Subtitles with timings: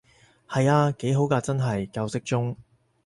[0.49, 2.55] 係啊，幾好㗎真係，夠適中